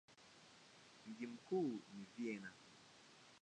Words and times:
Mji 1.05 1.27
mkuu 1.27 1.71
ni 1.97 2.05
Vienna. 2.17 2.49